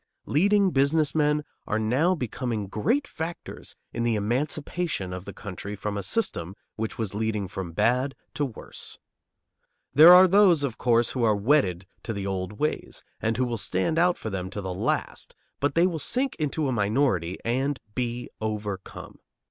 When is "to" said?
8.33-8.43, 12.01-12.13, 14.49-14.59